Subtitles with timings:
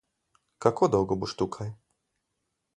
[0.65, 1.71] Kako dolgo boš tukaj?